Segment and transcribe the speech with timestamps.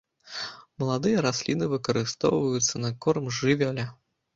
[0.83, 3.93] Маладыя расліны выкарыстоўваюцца на корм жывёле.